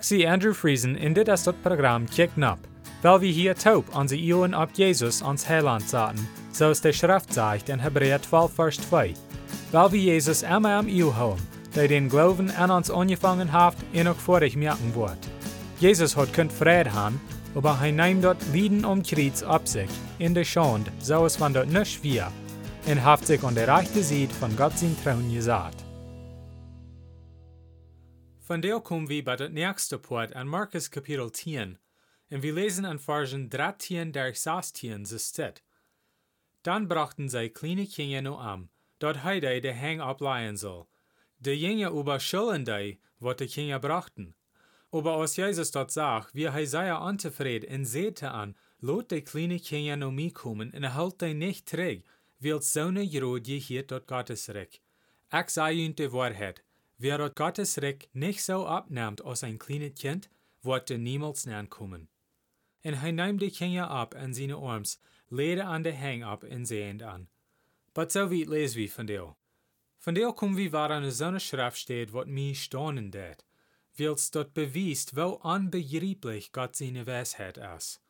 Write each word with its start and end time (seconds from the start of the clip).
Zie 0.00 0.26
Andrew 0.26 0.52
Friesen 0.52 0.96
in 0.96 1.14
dit 1.14 1.28
is 1.28 1.44
dat 1.44 1.62
programma 1.62 2.06
Kick 2.10 2.36
Nap, 2.36 2.58
weil 3.02 3.20
wir 3.20 3.32
hier 3.32 3.54
taub 3.54 3.84
an 3.94 4.08
sie 4.08 4.18
Ioen 4.18 4.52
ab 4.52 4.70
Jesus 4.74 5.22
ans 5.22 5.48
Heiland 5.48 5.88
zaten, 5.88 6.28
so 6.52 6.70
es 6.70 6.80
der 6.80 6.92
Schrift 6.92 7.32
sagt 7.32 7.68
in 7.68 7.78
Hebräer 7.78 8.20
12, 8.20 8.52
Vers 8.52 8.76
2. 8.88 9.14
Weil 9.70 9.92
wir 9.92 10.00
Jesus 10.00 10.42
immer 10.42 10.78
am 10.78 10.88
Iu 10.88 11.14
haben, 11.14 11.40
der 11.76 11.86
den 11.86 12.08
Glauben 12.08 12.50
an 12.50 12.72
uns 12.72 12.90
angefangen 12.90 13.52
hat, 13.52 13.76
ihn 13.92 14.08
auch 14.08 14.16
vor 14.16 14.42
ich 14.42 14.56
merken 14.56 14.92
wird. 14.96 15.18
Jesus 15.78 16.16
hat 16.16 16.32
könnt 16.32 16.52
Frieden 16.52 16.92
haben, 16.92 17.20
aber 17.54 17.78
er 17.80 17.92
nimmt 17.92 18.24
dort 18.24 18.44
Lieden 18.52 18.84
um 18.84 19.04
Kreuz 19.04 19.44
ab 19.44 19.68
sich, 19.68 19.90
in 20.18 20.34
der 20.34 20.44
Schande, 20.44 20.90
so 20.98 21.24
es 21.26 21.36
von 21.36 21.54
dort 21.54 21.68
nicht 21.68 22.02
wir, 22.02 22.32
und 22.86 23.04
hat 23.04 23.24
sich 23.24 23.42
an 23.44 23.54
der 23.54 23.68
rechten 23.68 24.02
Seite 24.02 24.34
von 24.34 24.56
Gott 24.56 24.76
sein 24.76 24.96
Trauen 25.04 25.32
gesagt. 25.32 25.85
Von 28.46 28.62
der 28.62 28.78
kommen 28.78 29.08
wir 29.08 29.24
bei 29.24 29.34
der 29.34 29.48
nächsten 29.48 30.00
Part 30.00 30.36
an 30.36 30.46
Markus 30.46 30.88
Kapitel 30.88 31.32
10, 31.32 31.80
und 32.30 32.42
wir 32.44 32.52
lesen 32.52 32.84
an 32.84 33.00
Versen 33.00 33.50
13 33.50 34.12
durch 34.12 34.40
16 34.40 35.04
so 35.04 35.18
steht. 35.18 35.64
Dann 36.62 36.86
brachten 36.86 37.28
sie 37.28 37.50
kleine 37.50 37.88
Kinder 37.88 38.22
nur 38.22 38.40
an, 38.40 38.68
dort 39.00 39.24
heide 39.24 39.60
der 39.60 39.76
Hang 39.76 40.00
ableihen 40.00 40.56
soll. 40.56 40.86
Die 41.40 41.54
Jünger 41.54 41.90
überschulden 41.90 42.64
die, 42.64 43.00
was 43.18 43.34
die 43.38 43.48
Kinder 43.48 43.80
brachten. 43.80 44.36
Aber 44.92 45.16
als 45.16 45.36
Jesus 45.36 45.72
dort 45.72 45.90
sagt, 45.90 46.32
wie 46.32 46.44
er 46.44 46.66
sei 46.68 46.94
unzufrieden 46.94 47.78
und 47.78 47.84
sehte 47.84 48.30
an, 48.30 48.54
lot 48.78 49.10
die 49.10 49.22
kleine 49.22 49.58
Kinder 49.58 49.96
nur 49.96 50.12
mir 50.12 50.32
kommen 50.32 50.70
und 50.70 50.94
halt 50.94 51.20
die 51.20 51.34
nicht 51.34 51.66
träg, 51.66 52.04
weil 52.38 52.62
so 52.62 52.82
eine 52.82 53.02
Jrode 53.02 53.54
hier 53.54 53.84
dort 53.84 54.06
Gottes 54.06 54.50
Reck. 54.50 54.80
Sage 55.48 55.74
ihnen 55.74 55.96
die 55.96 56.12
Wahrheit, 56.12 56.62
wer 56.98 57.30
Gottes 57.30 57.80
Reck 57.82 58.08
nicht 58.12 58.42
so 58.42 58.66
abnimmt 58.66 59.24
als 59.24 59.44
ein 59.44 59.58
kleines 59.58 59.94
Kind, 59.94 60.30
wird 60.62 60.90
niemals 60.90 61.48
kommen. 61.68 62.08
Und 62.84 62.94
er 63.02 63.12
nahm 63.12 63.38
die 63.38 63.50
Kinder 63.50 63.90
ab 63.90 64.14
an 64.14 64.34
seine 64.34 64.56
Arms, 64.56 65.00
lede 65.28 65.64
an 65.64 65.82
der 65.82 65.98
Hang 65.98 66.22
ab 66.22 66.44
und 66.44 66.66
sehend 66.66 67.02
an. 67.02 67.28
Aber 67.94 68.08
so 68.10 68.30
weit 68.30 68.48
lesen 68.48 68.76
wir 68.76 68.90
von 68.90 69.06
dir. 69.06 69.36
Von 69.98 70.14
dir 70.14 70.32
kommen 70.32 70.56
wir 70.56 70.72
war 70.72 70.90
an 70.90 71.10
so 71.10 71.24
eine 71.24 71.40
Schrift 71.40 71.78
steht, 71.78 72.12
wat 72.12 72.28
mir 72.28 72.54
staunen 72.54 73.10
det, 73.10 73.44
weil's 73.98 74.30
dort 74.30 74.54
bewiest, 74.54 75.16
wo 75.16 75.40
unbegreiflich 75.42 76.52
Gott 76.52 76.76
seine 76.76 77.06
Weisheit 77.06 77.58
ist. 77.58 78.00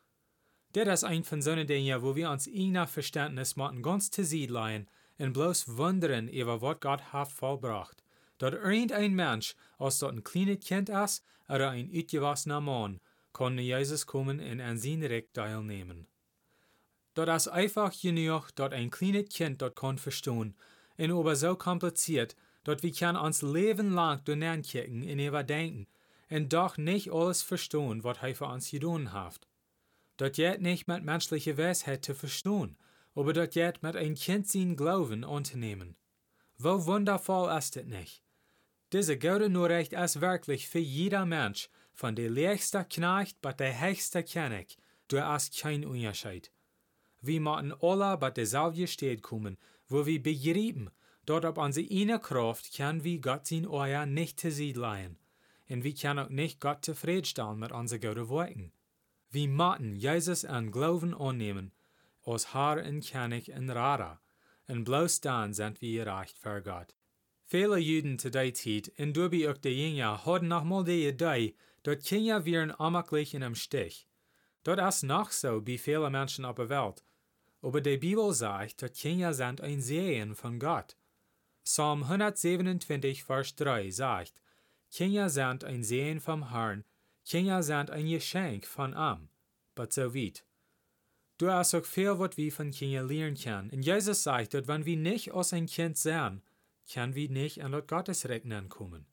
Das 0.73 0.87
ist 0.87 1.03
ein 1.05 1.23
von 1.23 1.41
so 1.41 1.55
Dingen, 1.55 2.01
wo 2.03 2.15
wir 2.15 2.29
uns 2.29 2.45
in 2.45 2.75
Verständnis 2.85 3.55
machen, 3.55 3.81
ganz 3.81 4.11
zu 4.11 4.23
Sied 4.23 4.51
leihen 4.51 4.87
und 5.17 5.33
bloß 5.33 5.77
wundern 5.77 6.27
über 6.27 6.61
was 6.61 6.79
Gott 6.79 7.13
hat 7.13 7.31
vollbracht. 7.31 8.03
Dort 8.37 8.53
irgendein 8.53 9.13
Mensch, 9.13 9.55
als 9.77 9.99
dort 9.99 10.13
ein 10.13 10.23
kleines 10.23 10.65
Kind 10.65 10.89
ist 10.89 11.23
oder 11.49 11.71
ein 11.71 11.89
utgewachsener 11.91 12.61
Mann, 12.61 12.99
kann 13.33 13.57
Jesus 13.57 14.05
kommen 14.05 14.39
und 14.39 14.61
an 14.61 14.77
sein 14.77 15.03
Recht 15.03 15.33
teilnehmen. 15.33 16.07
Dort 17.13 17.29
ist 17.29 17.47
einfach 17.47 17.93
genug, 17.99 18.49
dort 18.55 18.73
ein 18.73 18.91
kleines 18.91 19.29
Kind 19.29 19.61
dort 19.61 19.75
kann 19.75 19.97
verstehen, 19.97 20.55
und 20.97 21.11
aber 21.11 21.35
so 21.35 21.55
kompliziert, 21.55 22.35
dort 22.63 22.83
wir 22.83 22.91
kann 22.91 23.15
uns 23.15 23.41
Leben 23.41 23.93
lang 23.93 24.23
durchkicken 24.23 25.03
und 25.03 25.19
überdenken, 25.19 25.87
und 26.29 26.53
doch 26.53 26.77
nicht 26.77 27.11
alles 27.11 27.41
verstehen, 27.41 28.03
was 28.03 28.17
er 28.21 28.35
für 28.35 28.45
uns 28.45 28.69
getan 28.69 29.13
hat. 29.13 29.47
Dort 30.17 30.37
jet 30.37 30.61
nicht 30.61 30.87
mit 30.87 31.03
menschlicher 31.03 31.57
Weisheit 31.57 32.03
zu 32.03 32.13
verstehen, 32.13 32.77
aber 33.15 33.33
dort 33.33 33.55
jet 33.55 33.81
mit 33.81 33.95
ein 33.95 34.15
Kind 34.15 34.47
sein 34.47 34.75
Glauben 34.75 35.23
anzunehmen. 35.23 35.95
Wo 36.57 36.85
wundervoll 36.85 37.55
ist 37.55 37.77
es 37.77 37.85
nicht? 37.85 38.26
Diese 38.93 39.17
gute 39.17 39.49
Nachricht 39.49 39.91
ist 39.91 40.21
wirklich 40.21 40.69
für 40.69 40.79
jeder 40.79 41.25
Mensch, 41.25 41.69
von 41.93 42.15
der 42.15 42.29
letzte 42.29 42.85
Knecht 42.85 43.41
bis 43.41 43.55
der 43.57 43.81
höchste 43.81 44.23
König, 44.23 44.77
du 45.09 45.21
hast 45.21 45.59
kein 45.59 45.83
Unterschied. 45.83 46.51
Wir 47.19 47.41
müssen 47.41 47.73
alle 47.81 48.17
bei 48.17 48.31
derselben 48.31 48.87
Stadt 48.87 49.21
kommen, 49.21 49.57
wo 49.89 50.05
wir 50.05 50.23
begreifen, 50.23 50.89
dort 51.25 51.43
ob 51.43 51.57
unsere 51.57 51.85
eine 51.91 52.17
Kraft 52.17 52.73
kann 52.77 53.03
wir 53.03 53.19
Gott 53.19 53.47
sein 53.47 53.67
Euer 53.67 54.05
nicht 54.05 54.39
zu 54.39 54.51
sie 54.51 54.71
leihen. 54.71 55.19
Und 55.67 55.83
wir 55.83 55.93
können 55.93 56.19
auch 56.19 56.29
nicht 56.29 56.61
Gott 56.61 56.85
zufriedenstellen 56.85 57.59
mit 57.59 57.73
unseren 57.73 57.99
guten 57.99 58.29
Worten. 58.29 58.71
Wir 59.31 59.49
müssen 59.49 59.95
Jesus 59.95 60.45
an 60.45 60.71
Glauben 60.71 61.13
annehmen, 61.13 61.73
als 62.23 62.53
Herr 62.53 62.85
und 62.85 63.05
König 63.05 63.51
und 63.51 63.69
Rara, 63.69 64.21
und 64.67 64.85
bloß 64.85 65.19
dann 65.19 65.53
sind 65.53 65.81
wir 65.81 66.05
gerecht 66.05 66.37
für 66.37 66.61
Gott. 66.61 66.96
Viele 67.49 67.77
Juden 67.77 68.19
zu 68.19 68.29
der 68.29 68.53
Zeit, 68.53 68.91
und 68.97 69.15
durch 69.15 69.47
auch 69.47 69.57
die 69.57 69.69
Jünger, 69.69 70.25
hatten 70.25 70.49
noch 70.49 70.65
mal 70.65 70.83
die 70.83 71.07
Idee, 71.07 71.55
dort 71.83 72.03
Kinder 72.03 72.43
wären 72.43 72.77
amaglich 72.77 73.33
in 73.33 73.41
einem 73.41 73.55
Stich. 73.55 74.05
Dort 74.65 74.81
ist 74.81 75.03
noch 75.03 75.31
so 75.31 75.61
bei 75.61 75.77
vielen 75.77 76.11
Menschen 76.11 76.43
auf 76.43 76.57
der 76.57 76.67
Welt. 76.67 77.05
Aber 77.61 77.79
die 77.79 77.95
Bibel 77.95 78.33
sagt, 78.33 78.81
dass 78.81 78.91
Kinder 78.91 79.33
sind 79.33 79.61
ein 79.61 79.79
Sehen 79.79 80.35
von 80.35 80.59
Gott. 80.59 80.97
Psalm 81.63 82.03
127, 82.03 83.23
Vers 83.23 83.55
3 83.55 83.91
sagt, 83.91 84.41
Kinder 84.91 85.29
sind 85.29 85.63
ein 85.63 85.85
Sehen 85.85 86.19
vom 86.19 86.49
Herrn, 86.51 86.83
Kinder 87.25 87.63
sind 87.63 87.91
ein 87.91 88.09
Geschenk 88.09 88.65
von 88.65 88.91
ihm. 88.91 89.29
Aber 89.73 89.87
so 89.89 90.13
weit. 90.13 90.43
Du 91.37 91.49
hast 91.49 91.73
auch 91.75 91.85
viel, 91.85 92.19
was 92.19 92.35
wir 92.35 92.51
von 92.51 92.71
Kindern 92.71 93.07
lernen 93.07 93.37
können. 93.37 93.69
Und 93.69 93.83
Jesus 93.83 94.23
sagt, 94.23 94.53
dass 94.53 94.67
wenn 94.67 94.85
wir 94.85 94.97
nicht 94.97 95.33
als 95.33 95.53
ein 95.53 95.67
Kind 95.67 95.97
sehen, 95.97 96.41
können 96.91 97.15
wir 97.15 97.29
nicht 97.29 97.63
an 97.63 97.71
dort 97.71 97.87
Gottes 97.87 98.27
Rechnen 98.27 98.69
kommen. 98.69 99.05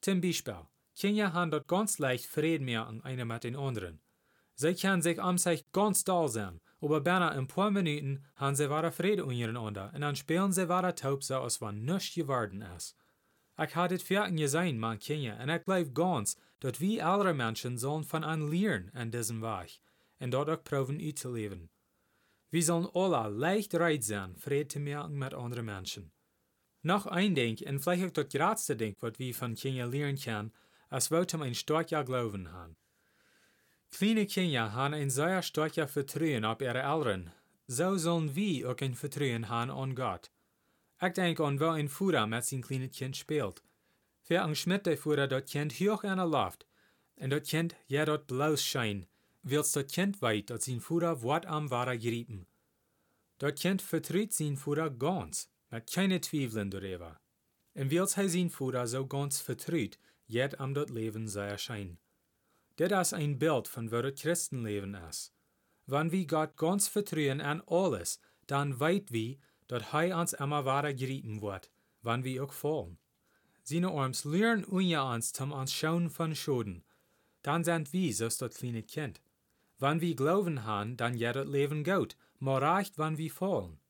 Zum 0.00 0.20
Beispiel, 0.20 0.66
Kinder 0.96 1.32
haben 1.32 1.50
dort 1.50 1.68
ganz 1.68 1.98
leicht 1.98 2.26
Frieden 2.26 2.64
merken, 2.64 3.02
einer 3.02 3.24
mit 3.24 3.44
den 3.44 3.56
anderen. 3.56 4.00
Sie 4.54 4.74
können 4.74 5.02
sich 5.02 5.20
am 5.20 5.38
sich 5.38 5.70
ganz 5.72 6.04
doll 6.04 6.28
sein, 6.28 6.60
aber 6.80 7.00
beinahe 7.00 7.38
in 7.38 7.46
paar 7.46 7.70
Minuten 7.70 8.24
haben 8.36 8.54
sie 8.54 8.68
wieder 8.68 8.92
Frieden 8.92 9.24
untereinander 9.24 9.92
und 9.94 10.00
dann 10.00 10.16
spielen 10.16 10.52
sie 10.52 10.68
wieder 10.68 10.94
taub 10.94 11.24
so, 11.24 11.40
als 11.40 11.60
wenn 11.60 11.84
nichts 11.84 12.14
geworden 12.14 12.62
ist. 12.76 12.96
Ich 13.58 13.76
hatte 13.76 13.94
es 13.94 14.02
fertig 14.02 14.36
gesehen, 14.36 14.78
mein 14.78 14.98
Kinder, 14.98 15.38
und 15.40 15.48
ich 15.48 15.64
glaube 15.64 15.92
ganz, 15.92 16.36
dass 16.60 16.80
wir 16.80 17.06
andere 17.06 17.34
Menschen 17.34 17.78
sollen 17.78 18.04
von 18.04 18.24
an 18.24 18.50
lernen 18.50 18.90
an 18.94 19.10
diesem 19.10 19.42
Weg 19.42 19.80
und 20.18 20.32
dort 20.32 20.50
auch 20.50 20.64
proben 20.64 21.00
auszuleben. 21.00 21.70
Wir 22.50 22.62
sollen 22.62 22.88
alle 22.94 23.28
leicht 23.30 23.74
reit 23.74 24.04
sein, 24.04 24.36
Frieden 24.36 24.70
zu 24.70 24.80
merken 24.80 25.18
mit 25.18 25.34
anderen 25.34 25.66
Menschen. 25.66 26.12
Noch 26.82 27.06
ein 27.06 27.34
Ding, 27.34 27.58
und 27.66 27.78
vielleicht 27.78 28.18
auch 28.18 28.24
das 28.24 28.28
größte 28.28 28.76
Ding, 28.76 28.96
was 29.00 29.18
wir 29.18 29.34
von 29.34 29.54
Kindern 29.54 29.92
lernen 29.92 30.18
können, 30.18 30.52
ist, 30.90 31.10
wo 31.10 31.16
wir 31.16 31.42
ein 31.42 31.54
starker 31.54 32.04
Glauben 32.04 32.50
haben. 32.52 32.76
Kleine 33.92 34.26
Kinder 34.26 34.72
haben 34.72 34.94
ein 34.94 35.10
sehr 35.10 35.42
starker 35.42 35.86
Vertrauen 35.86 36.44
auf 36.44 36.60
ihre 36.60 36.82
Eltern. 36.82 37.30
So 37.66 37.96
sollen 37.98 38.34
wir 38.34 38.70
auch 38.70 38.80
ein 38.80 38.94
Vertrauen 38.94 39.48
haben 39.48 39.70
an 39.70 39.94
Gott. 39.94 40.30
Ich 41.00 41.12
denke 41.12 41.44
an, 41.44 41.60
wo 41.60 41.66
ein 41.66 41.88
Vater 41.88 42.26
mit 42.26 42.44
seinem 42.44 42.62
kleinen 42.62 42.90
Kind 42.90 43.16
spielt. 43.16 43.62
Für 44.22 44.42
ein 44.42 44.54
Schmidt 44.54 44.86
der 44.86 44.96
Vater 44.96 45.28
das 45.28 45.44
Kind 45.50 45.72
hoch 45.74 46.04
in 46.04 46.16
der 46.16 46.26
Luft, 46.26 46.66
und 47.16 47.30
das 47.30 47.48
Kind 47.48 47.76
ja 47.86 48.04
dort 48.04 48.26
bloß 48.26 48.64
scheint, 48.64 49.06
weil 49.42 49.58
das 49.58 49.86
Kind 49.86 50.20
weiß, 50.20 50.46
dass 50.46 50.64
sein 50.64 50.80
Vater 50.80 51.22
Wort 51.22 51.46
am 51.46 51.70
Wahrer 51.70 51.96
gerieben. 51.96 52.46
Das 53.38 53.60
Kind 53.60 53.82
vertritt 53.82 54.32
sein 54.32 54.56
Vater 54.56 54.90
ganz, 54.90 55.51
mit 55.72 55.90
keine 55.90 56.20
Zweifeln 56.20 56.70
darüber. 56.70 57.18
Und 57.74 57.90
weil 57.90 57.98
er 57.98 58.28
sein 58.28 58.50
Vater 58.50 58.86
so 58.86 59.06
ganz 59.06 59.40
vertritt, 59.40 59.98
jet 60.26 60.60
am 60.60 60.74
dort 60.74 60.90
Leben 60.90 61.26
sei 61.26 61.48
erscheinen. 61.48 61.98
Das 62.76 63.08
ist 63.08 63.14
ein 63.14 63.38
Bild 63.38 63.68
von 63.68 63.90
das 63.90 64.14
Christenleben 64.20 64.94
ist. 64.94 65.32
Wenn 65.86 66.12
wir 66.12 66.26
Gott 66.26 66.56
ganz 66.56 66.88
vertrauen 66.88 67.40
an 67.40 67.62
alles, 67.66 68.20
dann 68.46 68.78
weit 68.80 69.12
wir, 69.12 69.38
dass 69.66 69.92
er 69.92 70.18
uns 70.18 70.34
immer 70.34 70.64
weiter 70.64 70.92
gerieben 70.92 71.40
wird, 71.40 71.70
wenn 72.02 72.22
wir 72.22 72.44
auch 72.44 72.52
fallen. 72.52 72.98
Seine 73.64 73.90
Arms 73.90 74.24
lernen 74.24 74.64
unja 74.64 75.14
uns 75.14 75.32
zum 75.32 75.52
uns 75.52 75.72
schauen 75.72 76.10
von 76.10 76.34
Schulden. 76.34 76.84
Dann 77.42 77.64
sind 77.64 77.92
wir 77.92 78.12
so 78.12 78.28
das 78.28 78.54
kleine 78.54 78.82
Kind. 78.82 79.22
Wenn 79.78 80.00
wir 80.00 80.14
Glauben 80.14 80.64
haben, 80.64 80.96
dann 80.96 81.18
das 81.18 81.48
Leben 81.48 81.82
gut, 81.82 82.16
mal 82.38 82.62
reicht, 82.62 82.98
wenn 82.98 83.18
wir 83.18 83.30
fallen. 83.30 83.81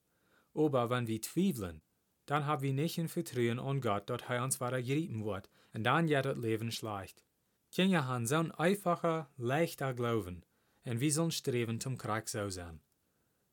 Aber 0.54 0.90
wenn 0.90 1.06
wir 1.06 1.22
zweifeln, 1.22 1.82
dann 2.26 2.46
haben 2.46 2.62
wir 2.62 2.72
nicht 2.72 2.98
ein 2.98 3.08
Vertrauen 3.08 3.58
an 3.58 3.80
Gott, 3.80 4.08
dass 4.08 4.22
er 4.28 4.44
uns 4.44 4.60
weiter 4.60 4.82
gerieben 4.82 5.24
wird, 5.24 5.50
und 5.72 5.84
dann 5.84 6.08
ja 6.08 6.22
das 6.22 6.36
Leben 6.36 6.70
schleicht. 6.70 7.24
Kinder 7.72 8.06
haben 8.06 8.26
so 8.26 8.36
ein 8.36 8.52
einfacher, 8.52 9.30
leichter 9.36 9.94
Glauben, 9.94 10.44
und 10.84 11.00
wir 11.00 11.12
sollen 11.12 11.30
streben 11.30 11.80
zum 11.80 11.96
Krieg 11.96 12.28
so 12.28 12.50
sein. 12.50 12.80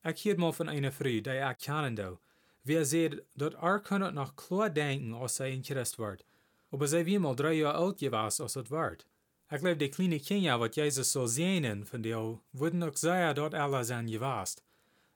Ich 0.04 0.20
hielt 0.20 0.38
mal 0.38 0.52
von 0.52 0.68
einer 0.68 0.92
Frau, 0.92 1.04
die 1.04 1.18
ich 1.20 1.58
kenne, 1.58 2.18
wie 2.62 2.84
sie 2.84 3.22
dass 3.34 3.54
er 3.54 3.80
könnt 3.80 4.14
noch 4.14 4.36
klar 4.36 4.70
denken, 4.70 5.14
als 5.14 5.36
sie 5.36 5.44
ein 5.44 5.62
Christ 5.62 5.98
wird, 5.98 6.24
aber 6.70 6.86
sie 6.86 7.06
wie 7.06 7.18
mal 7.18 7.34
drei 7.34 7.54
Jahre 7.54 7.78
alt 7.78 7.98
gewesen, 7.98 8.42
als 8.42 8.56
es 8.56 8.70
wird. 8.70 9.06
Ich 9.50 9.58
glaube, 9.58 9.76
die 9.76 9.90
kleinen 9.90 10.22
Kinder, 10.22 10.60
was 10.60 10.76
Jesus 10.76 11.12
so 11.12 11.26
sehen 11.26 11.84
von 11.84 12.02
dir, 12.02 12.38
würden 12.52 12.82
auch 12.82 12.96
sehr 12.96 13.34
dort 13.34 13.54
alle 13.54 13.84
sein 13.84 14.06
gewesen. 14.06 14.60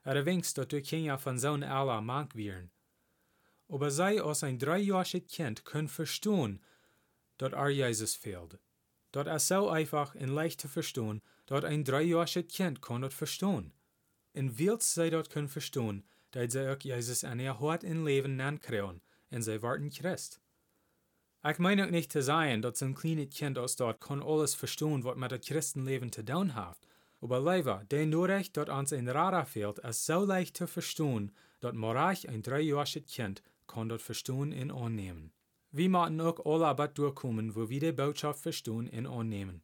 Er 0.04 0.24
winkt, 0.26 0.56
dass 0.56 0.68
die 0.68 0.82
Kinder 0.82 1.18
von 1.18 1.38
so 1.38 1.52
einer 1.52 1.74
aller 1.74 2.00
mank 2.00 2.34
wären. 2.34 2.70
Aber 3.68 3.90
sie 3.90 4.20
als 4.20 4.44
ein 4.44 4.58
dreijähriges 4.58 5.26
Kind 5.26 5.64
können 5.64 5.88
verstehen, 5.88 6.62
dass 7.38 7.52
er 7.52 7.68
Jesus 7.70 8.14
fehlt. 8.14 8.58
dort 9.14 9.28
es 9.28 9.48
so 9.48 9.68
einfach 9.68 10.14
und 10.14 10.28
leicht 10.28 10.60
zu 10.60 10.68
verstehen, 10.68 11.22
dort 11.46 11.64
ein 11.64 11.84
dreijähriges 11.84 12.48
Kind 12.48 12.82
kann 12.82 13.02
dort 13.02 13.14
verstehen. 13.14 13.72
Und 14.34 14.58
wils 14.58 14.94
sie 14.94 15.10
dort 15.10 15.30
können 15.30 15.48
verstehen, 15.48 16.04
dat 16.32 16.50
sie 16.50 16.68
auch 16.68 16.80
Jesus 16.80 17.24
an 17.24 17.40
ihr 17.40 17.60
Hort 17.60 17.84
in 17.84 18.04
Leben 18.04 18.36
nankriegen, 18.36 19.00
und 19.30 19.42
sie 19.42 19.62
warten 19.62 19.90
Christ. 19.90 20.40
Ich 21.46 21.58
meine 21.58 21.86
auch 21.86 21.90
nicht 21.90 22.10
zu 22.10 22.22
sagen, 22.22 22.62
dass 22.62 22.82
ein 22.82 22.94
kleines 22.94 23.34
Kind 23.34 23.58
aus 23.58 23.76
dort 23.76 24.00
kann 24.00 24.22
alles 24.22 24.54
verstehen, 24.54 25.04
was 25.04 25.16
mit 25.16 25.30
dem 25.30 25.40
Christenleben 25.40 26.10
zu 26.10 26.24
tun 26.24 26.54
hat. 26.54 26.78
Aber 27.24 27.40
leider, 27.40 27.82
der 27.90 28.04
Norrecht, 28.04 28.54
dort 28.54 28.68
uns 28.68 28.92
ein 28.92 29.08
Radar 29.08 29.46
fehlt, 29.46 29.78
ist 29.78 30.04
so 30.04 30.26
leicht 30.26 30.58
zu 30.58 30.66
verstehen, 30.66 31.32
dass 31.60 31.72
morach 31.72 32.22
ein 32.26 32.42
dreijähriges 32.42 33.06
Kind 33.06 33.42
kann 33.66 33.88
dort 33.88 34.02
verstehen 34.02 34.52
und 34.52 34.70
annehmen. 34.70 35.32
Wir 35.70 35.88
müssen 35.88 36.20
auch 36.20 36.44
alle 36.44 36.66
aber 36.66 36.88
durchkommen, 36.88 37.56
wo 37.56 37.70
wir 37.70 37.80
die 37.80 37.92
Botschaft 37.92 38.40
verstehen 38.40 38.90
und 38.90 39.06
annehmen. 39.06 39.62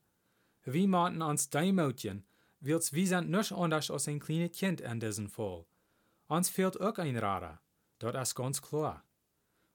Wir 0.65 0.89
müssen 0.89 1.21
uns 1.21 1.51
demütigen, 1.51 2.25
weil 2.61 2.81
wir 2.81 3.07
sind 3.07 3.31
nicht 3.31 3.53
anders 3.53 3.91
als 3.91 4.09
ein 4.09 4.21
kleines 4.21 4.59
Kind 4.59 4.81
in 4.81 4.99
diesem 4.99 5.29
Fall. 5.29 5.67
Uns 6.29 6.49
fehlt 6.49 6.81
auch 6.81 6.97
ein 6.97 7.19
Radar, 7.19 7.61
das 7.99 8.31
ist 8.31 8.37
ganz 8.37 8.63
klar. 8.63 9.05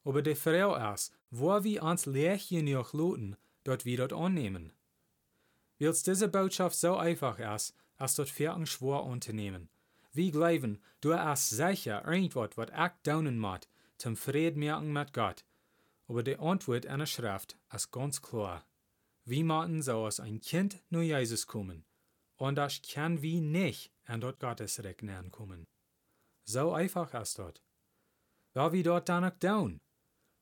Aber 0.04 0.24
die 0.24 0.34
Frage 0.34 0.92
ist, 0.96 1.14
wo 1.30 1.64
wir 1.64 1.84
uns 1.84 2.08
Lehrchen 2.08 2.66
noch 2.66 2.94
loten, 2.94 3.36
dort 3.64 3.86
wir 3.86 3.98
dort 3.98 4.14
annehmen. 4.14 4.72
Weil 5.80 5.94
diese 5.94 6.28
Botschaft 6.28 6.76
so 6.78 6.96
einfach 6.96 7.40
ist, 7.40 7.76
als 7.98 8.16
dort 8.16 8.30
für 8.30 8.66
schwor 8.66 9.06
unternehmen. 9.06 9.70
Wir 10.14 10.32
glauben, 10.32 10.82
du 11.02 11.14
hast 11.14 11.50
sicher 11.50 12.06
irgendwas, 12.06 12.52
was 12.56 12.70
ich 12.70 12.92
daunen 13.04 13.38
muss, 13.38 13.62
zum 13.98 14.16
Frieden 14.16 14.60
merken 14.60 14.94
mit 14.94 15.14
Gott. 15.14 15.44
Aber 16.08 16.24
die 16.24 16.38
Antwort 16.38 16.86
in 16.86 17.00
der 17.00 17.06
Schrift 17.06 17.58
ist 17.74 17.92
ganz 17.92 18.22
klar. 18.22 18.66
Wir 19.26 19.44
müssen 19.44 19.82
so 19.82 20.06
als 20.06 20.20
ein 20.20 20.40
Kind 20.40 20.82
nur 20.90 21.02
Jesus 21.02 21.48
kommen. 21.48 21.84
Und 22.38 22.56
das 22.56 22.82
kann 22.82 23.22
wir 23.22 23.42
nicht 23.42 23.92
an 24.06 24.22
dort 24.22 24.40
Gottes 24.40 24.84
Reich 24.84 24.98
kommen. 25.32 25.68
So 26.44 26.74
einfach 26.74 27.14
ist 27.14 27.40
dort. 27.40 27.62
Weil 28.54 28.72
wir 28.72 28.84
dort 28.84 29.10
dann 29.10 29.26
auch 29.26 29.40
down. 29.40 29.82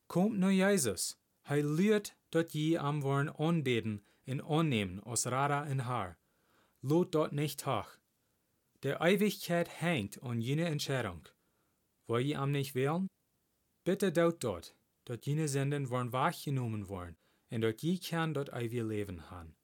Kommt 0.08 0.38
nur 0.38 0.52
Jesus. 0.52 1.18
Hij 1.44 1.62
leert 1.62 2.16
dat 2.30 2.54
je 2.54 2.78
am 2.78 3.02
wollen 3.02 3.30
anbeten 3.30 4.02
und 4.26 4.42
annehmen 4.42 5.00
aus 5.02 5.28
Rada 5.28 5.64
in 5.64 5.86
Haar. 5.86 6.18
Lot 6.82 7.16
dort 7.16 7.34
nicht 7.34 7.66
hoch. 7.66 7.88
Der 8.84 9.00
Ewigkeit 9.02 9.70
hängt 9.82 10.22
an 10.24 10.42
jene 10.42 10.66
Entscheidung. 10.66 11.22
Wollt 12.08 12.26
je 12.26 12.36
am 12.36 12.52
nicht 12.52 12.76
wählen? 12.76 13.08
Bitte 13.86 14.12
dort 14.12 14.44
dort, 14.44 14.76
dort 15.06 15.26
jene 15.26 15.48
Senden 15.48 15.90
wollen 15.90 16.12
wahrgenommen 16.12 16.90
worden 16.90 17.16
und 17.50 17.62
dort 17.62 17.82
je 17.82 17.98
kann 17.98 18.34
dort 18.34 18.50
ewige 18.50 18.84
Leben 18.84 19.30
haben. 19.30 19.56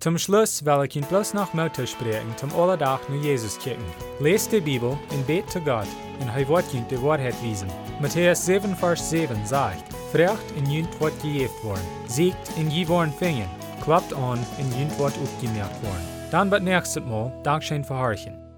Zum 0.00 0.16
Schluss 0.16 0.64
will 0.64 0.86
ich 0.86 0.96
Ihnen 0.96 1.06
bloß 1.06 1.34
noch 1.34 1.52
Mutter 1.52 1.86
sprechen, 1.86 2.34
zum 2.38 2.50
Allerdach 2.54 3.06
nur 3.10 3.20
Jesus 3.22 3.58
kicken. 3.58 3.84
Lest 4.18 4.50
die 4.50 4.62
Bibel 4.62 4.98
und 5.10 5.26
bet 5.26 5.50
zu 5.50 5.60
Gott, 5.60 5.86
und 6.20 6.28
er 6.28 6.48
wird 6.48 6.90
die 6.90 7.02
Wahrheit 7.02 7.34
wiesen. 7.42 7.68
Matthäus 8.00 8.46
7, 8.46 8.74
Vers 8.76 9.10
7 9.10 9.44
sagt, 9.44 9.89
Frecht 10.12 10.50
in 10.56 10.68
Jünt 10.68 11.00
wird 11.00 11.22
gejeft 11.22 11.62
worden, 11.62 11.86
siegt 12.08 12.58
in 12.58 12.68
je 12.68 12.88
worden 12.88 13.12
fingen, 13.12 13.48
klappt 13.84 14.12
an 14.12 14.44
in 14.58 14.68
Jünt 14.76 14.98
wird 14.98 15.16
aufgemerkt 15.22 15.80
worden. 15.84 16.08
Dann 16.32 16.50
wird 16.50 16.64
nächstes 16.64 17.04
Mal 17.04 17.32
Dankeschön 17.44 17.84
für 17.84 17.96
Horchen. 17.96 18.49